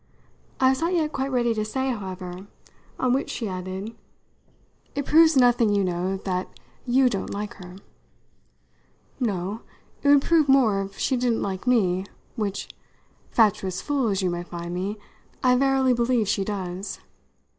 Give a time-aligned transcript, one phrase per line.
[0.59, 2.47] I was not yet quite ready to say, however;
[2.99, 3.93] on which she added:
[4.95, 6.47] "It proves nothing, you know, that
[6.87, 7.75] you don't like her."
[9.19, 9.61] "No.
[10.01, 12.69] It would prove more if she didn't like me, which
[13.29, 14.97] fatuous fool as you may find me
[15.43, 16.99] I verily believe she does.